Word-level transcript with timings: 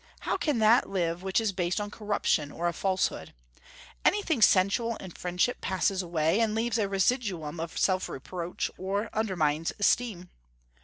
How 0.21 0.35
can 0.35 0.57
that 0.57 0.89
live 0.89 1.21
which 1.21 1.39
is 1.39 1.51
based 1.51 1.79
on 1.79 1.91
corruption 1.91 2.51
or 2.51 2.67
a 2.67 2.73
falsehood? 2.73 3.35
Anything 4.03 4.41
sensual 4.41 4.95
in 4.95 5.11
friendship 5.11 5.61
passes 5.61 6.01
away, 6.01 6.39
and 6.39 6.55
leaves 6.55 6.79
a 6.79 6.89
residuum 6.89 7.59
of 7.59 7.77
self 7.77 8.09
reproach, 8.09 8.71
or 8.79 9.11
undermines 9.13 9.71
esteem. 9.77 10.31